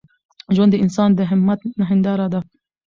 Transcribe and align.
ژوند 0.55 0.71
د 0.73 0.81
انسان 0.83 1.09
د 1.13 1.19
همت 1.31 1.59
هنداره 1.89 2.27
ده. 2.33 2.39